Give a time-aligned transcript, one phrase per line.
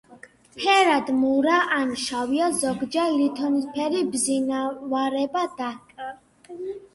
[0.59, 6.19] ფერად მურა ან შავია, ზოგჯერ ლითონისებრი ბზინვარება დაკრავს.